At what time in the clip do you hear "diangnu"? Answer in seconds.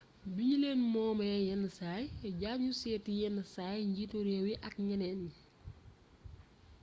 2.39-2.71